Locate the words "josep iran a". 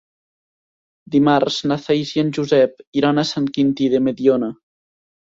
2.37-3.27